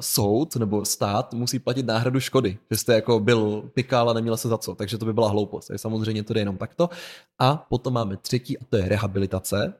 soud 0.00 0.56
nebo 0.56 0.84
stát 0.84 1.34
musí 1.34 1.58
platit 1.58 1.86
náhradu 1.86 2.20
škody, 2.20 2.58
že 2.70 2.76
jste 2.76 2.94
jako 2.94 3.20
byl 3.20 3.70
pikál 3.74 4.10
a 4.10 4.12
neměl 4.12 4.36
se 4.36 4.48
za 4.48 4.58
co, 4.58 4.74
takže 4.74 4.98
to 4.98 5.04
by 5.04 5.12
byla 5.12 5.28
hloupost. 5.28 5.66
Takže 5.66 5.78
samozřejmě 5.78 6.22
to 6.22 6.34
jde 6.34 6.40
jenom 6.40 6.56
takto. 6.56 6.90
A 7.38 7.56
potom 7.56 7.94
máme 7.94 8.16
třetí 8.16 8.58
a 8.58 8.64
to 8.64 8.76
je 8.76 8.88
rehabilitace. 8.88 9.74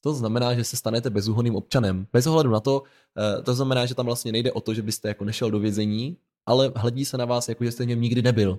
To 0.00 0.14
znamená, 0.14 0.54
že 0.54 0.64
se 0.64 0.76
stanete 0.76 1.10
bezúhonným 1.10 1.56
občanem. 1.56 2.06
Bez 2.12 2.26
ohledu 2.26 2.50
na 2.50 2.60
to, 2.60 2.82
uh, 2.82 3.44
to 3.44 3.54
znamená, 3.54 3.86
že 3.86 3.94
tam 3.94 4.06
vlastně 4.06 4.32
nejde 4.32 4.52
o 4.52 4.60
to, 4.60 4.74
že 4.74 4.82
byste 4.82 5.08
jako 5.08 5.24
nešel 5.24 5.50
do 5.50 5.58
vězení, 5.58 6.16
ale 6.46 6.72
hledí 6.76 7.04
se 7.04 7.16
na 7.18 7.24
vás, 7.24 7.48
jako 7.48 7.64
že 7.64 7.72
jste 7.72 7.84
v 7.84 7.86
něm 7.86 8.00
nikdy 8.00 8.22
nebyl. 8.22 8.58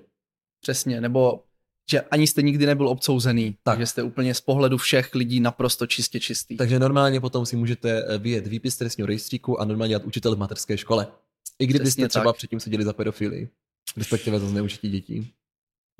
Přesně, 0.60 1.00
nebo 1.00 1.44
že 1.90 2.00
ani 2.00 2.26
jste 2.26 2.42
nikdy 2.42 2.66
nebyl 2.66 2.88
obcouzený, 2.88 3.52
Tak. 3.52 3.58
takže 3.62 3.86
jste 3.86 4.02
úplně 4.02 4.34
z 4.34 4.40
pohledu 4.40 4.78
všech 4.78 5.14
lidí 5.14 5.40
naprosto 5.40 5.86
čistě 5.86 6.20
čistý. 6.20 6.56
Takže 6.56 6.78
normálně 6.78 7.20
potom 7.20 7.46
si 7.46 7.56
můžete 7.56 8.04
eh, 8.08 8.18
vyjet 8.18 8.46
výpis 8.46 8.76
trestního 8.76 9.06
rejstříku 9.06 9.60
a 9.60 9.64
normálně 9.64 9.88
dělat 9.90 10.04
učitel 10.04 10.36
v 10.36 10.38
mateřské 10.38 10.78
škole. 10.78 11.06
I 11.58 11.66
kdybyste 11.66 12.08
třeba 12.08 12.24
tak. 12.24 12.36
předtím 12.36 12.60
seděli 12.60 12.84
za 12.84 12.92
pedofily, 12.92 13.48
respektive 13.96 14.40
za 14.40 14.48
zneužití 14.48 14.90
dětí. 14.90 15.32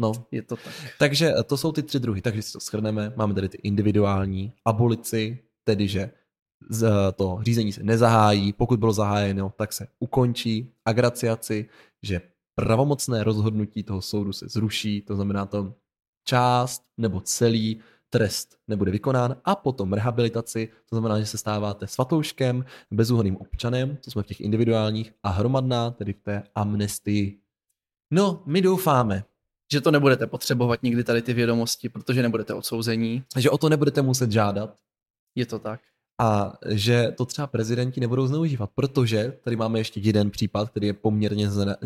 No, 0.01 0.13
Je 0.31 0.43
to 0.43 0.57
tak. 0.57 0.75
takže 0.99 1.33
eh, 1.39 1.43
to 1.43 1.57
jsou 1.57 1.73
ty 1.73 1.83
tři 1.83 2.01
druhy. 2.01 2.23
Takže 2.23 2.43
si 2.43 2.53
to 2.53 2.61
shrneme. 2.61 3.13
Máme 3.17 3.35
tady 3.35 3.49
ty 3.49 3.59
individuální, 3.63 4.53
abolici, 4.65 5.39
tedy 5.65 5.89
že 5.89 6.11
to 7.17 7.39
řízení 7.43 7.73
se 7.73 7.83
nezahájí, 7.83 8.53
pokud 8.53 8.79
bylo 8.79 8.93
zahájeno, 8.93 9.53
tak 9.57 9.73
se 9.73 9.87
ukončí, 9.99 10.73
agraciaci, 10.85 11.69
že 12.03 12.21
pravomocné 12.55 13.25
rozhodnutí 13.25 13.83
toho 13.83 14.03
soudu 14.03 14.33
se 14.33 14.49
zruší, 14.49 15.03
to 15.03 15.15
znamená 15.15 15.47
to 15.47 15.75
část 16.25 16.83
nebo 16.99 17.21
celý 17.21 17.81
trest 18.11 18.59
nebude 18.69 18.91
vykonán 18.91 19.37
a 19.45 19.57
potom 19.57 19.93
rehabilitaci, 19.93 20.69
to 20.91 20.97
znamená, 20.97 21.21
že 21.21 21.27
se 21.27 21.39
stáváte 21.39 21.87
svatouškem, 21.87 22.65
bezúhonným 22.91 23.37
občanem, 23.37 23.97
to 23.97 24.11
jsme 24.11 24.23
v 24.23 24.27
těch 24.27 24.41
individuálních, 24.41 25.13
a 25.23 25.29
hromadná, 25.29 25.91
tedy 25.91 26.13
v 26.13 26.21
té 26.21 26.43
amnestii. 26.55 27.39
No, 28.11 28.43
my 28.47 28.63
doufáme, 28.63 29.25
Že 29.73 29.81
to 29.81 29.91
nebudete 29.91 30.27
potřebovat 30.27 30.83
nikdy 30.83 31.05
tady 31.05 31.23
ty 31.23 31.33
vědomosti, 31.33 31.89
protože 31.89 32.23
nebudete 32.23 32.55
odsouzení. 32.55 33.25
že 33.37 33.51
o 33.51 33.59
to 33.59 33.69
nebudete 33.69 34.03
muset 34.03 34.33
žádat 34.33 34.77
Je 35.35 35.47
to 35.47 35.59
tak. 35.59 35.81
A 36.19 36.53
že 36.69 37.13
to 37.17 37.25
třeba 37.25 37.47
prezidenti 37.47 38.01
nebudou 38.01 38.27
zneužívat, 38.27 38.71
protože 38.75 39.33
tady 39.45 39.57
máme 39.57 39.81
ještě 39.81 40.01
jeden 40.01 40.31
případ, 40.31 40.71
který 40.71 40.87
je 40.87 40.93
poměrně 40.93 41.51
znena, 41.51 41.77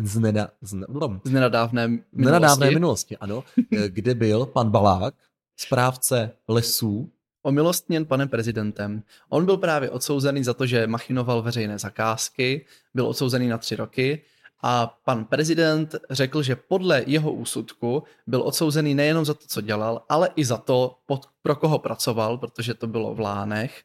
Z 1.23 1.31
nenadávné 1.31 1.87
minulosti. 1.87 2.09
nenadávné 2.13 2.71
minulosti, 2.71 3.17
ano, 3.17 3.43
kde 3.87 4.15
byl 4.15 4.45
pan 4.45 4.69
Balák, 4.69 5.13
správce 5.57 6.31
lesů, 6.47 7.09
omilostněn 7.43 8.05
panem 8.05 8.29
prezidentem. 8.29 9.03
On 9.29 9.45
byl 9.45 9.57
právě 9.57 9.89
odsouzený 9.89 10.43
za 10.43 10.53
to, 10.53 10.65
že 10.65 10.87
machinoval 10.87 11.41
veřejné 11.41 11.79
zakázky, 11.79 12.65
byl 12.93 13.07
odsouzený 13.07 13.47
na 13.47 13.57
tři 13.57 13.75
roky 13.75 14.21
a 14.61 14.97
pan 15.05 15.25
prezident 15.25 15.95
řekl, 16.09 16.43
že 16.43 16.55
podle 16.55 17.03
jeho 17.07 17.33
úsudku 17.33 18.03
byl 18.27 18.41
odsouzený 18.41 18.95
nejenom 18.95 19.25
za 19.25 19.33
to, 19.33 19.43
co 19.47 19.61
dělal, 19.61 20.01
ale 20.09 20.29
i 20.35 20.45
za 20.45 20.57
to, 20.57 20.95
pod, 21.05 21.25
pro 21.41 21.55
koho 21.55 21.79
pracoval, 21.79 22.37
protože 22.37 22.73
to 22.73 22.87
bylo 22.87 23.15
v 23.15 23.19
Lánech. 23.19 23.83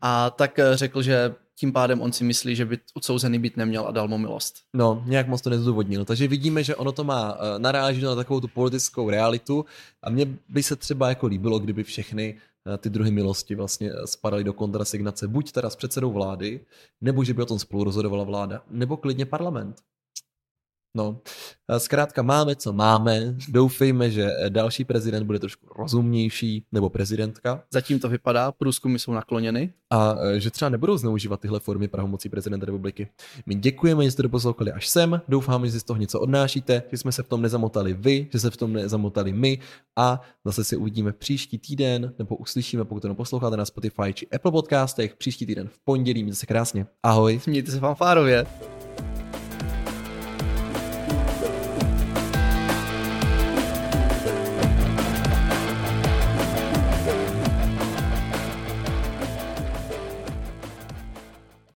A 0.00 0.30
tak 0.30 0.58
eh, 0.58 0.76
řekl, 0.76 1.02
že 1.02 1.34
tím 1.56 1.72
pádem 1.72 2.00
on 2.00 2.12
si 2.12 2.24
myslí, 2.24 2.56
že 2.56 2.64
by 2.64 2.78
odsouzený 2.94 3.38
být 3.38 3.56
neměl 3.56 3.86
a 3.86 3.90
dal 3.90 4.08
mu 4.08 4.18
milost. 4.18 4.54
No, 4.74 5.02
nějak 5.06 5.28
moc 5.28 5.40
to 5.40 5.50
nezdůvodnil. 5.50 6.04
Takže 6.04 6.28
vidíme, 6.28 6.64
že 6.64 6.76
ono 6.76 6.92
to 6.92 7.04
má 7.04 7.38
eh, 7.38 7.58
naráží 7.58 8.00
na 8.00 8.14
takovou 8.14 8.40
tu 8.40 8.48
politickou 8.48 9.10
realitu 9.10 9.64
a 10.02 10.10
mně 10.10 10.26
by 10.48 10.62
se 10.62 10.76
třeba 10.76 11.08
jako 11.08 11.26
líbilo, 11.26 11.58
kdyby 11.58 11.84
všechny 11.84 12.36
eh, 12.74 12.78
ty 12.78 12.90
druhy 12.90 13.10
milosti 13.10 13.54
vlastně 13.54 13.90
spadaly 14.04 14.44
do 14.44 14.52
kontrasignace 14.52 15.28
buď 15.28 15.52
teda 15.52 15.70
s 15.70 15.76
předsedou 15.76 16.12
vlády, 16.12 16.60
nebo 17.00 17.24
že 17.24 17.34
by 17.34 17.42
o 17.42 17.46
tom 17.46 17.58
spolu 17.58 17.84
rozhodovala 17.84 18.24
vláda, 18.24 18.62
nebo 18.70 18.96
klidně 18.96 19.26
parlament. 19.26 19.76
No, 20.96 21.20
zkrátka 21.78 22.22
máme, 22.22 22.56
co 22.56 22.72
máme. 22.72 23.34
Doufejme, 23.48 24.10
že 24.10 24.30
další 24.48 24.84
prezident 24.84 25.24
bude 25.26 25.38
trošku 25.38 25.66
rozumnější, 25.78 26.64
nebo 26.72 26.90
prezidentka, 26.90 27.62
Zatím 27.72 27.98
to 27.98 28.08
vypadá, 28.08 28.52
průzkumy 28.52 28.98
jsou 28.98 29.12
nakloněny. 29.12 29.72
a 29.90 30.16
eh, 30.22 30.40
že 30.40 30.50
třeba 30.50 30.68
nebudou 30.68 30.96
zneužívat 30.96 31.40
tyhle 31.40 31.60
formy 31.60 31.88
pravomocí 31.88 32.28
prezidenta 32.28 32.66
republiky. 32.66 33.08
My 33.46 33.54
děkujeme, 33.54 34.04
že 34.04 34.10
jste 34.10 34.22
to 34.22 34.28
poslouchali 34.28 34.72
až 34.72 34.88
sem, 34.88 35.20
doufáme, 35.28 35.66
že 35.66 35.72
si 35.72 35.80
z 35.80 35.84
toho 35.84 36.00
něco 36.00 36.20
odnášíte, 36.20 36.82
že 36.90 36.98
jsme 36.98 37.12
se 37.12 37.22
v 37.22 37.28
tom 37.28 37.42
nezamotali 37.42 37.94
vy, 37.94 38.28
že 38.32 38.38
se 38.40 38.50
v 38.50 38.56
tom 38.56 38.72
nezamotali 38.72 39.32
my 39.32 39.58
a 39.96 40.20
zase 40.44 40.64
si 40.64 40.76
uvidíme 40.76 41.12
příští 41.12 41.58
týden, 41.58 42.14
nebo 42.18 42.36
uslyšíme, 42.36 42.84
pokud 42.84 43.00
to 43.00 43.08
neposloucháte 43.08 43.56
na 43.56 43.64
Spotify 43.64 44.12
či 44.14 44.28
Apple 44.28 44.52
podcastech, 44.52 45.16
příští 45.16 45.46
týden 45.46 45.68
v 45.68 45.78
pondělí, 45.84 46.22
mějte 46.22 46.36
se 46.36 46.46
krásně. 46.46 46.86
Ahoj. 47.02 47.40
Mějte 47.46 47.70
se 47.70 47.80
fanfárově. 47.80 48.46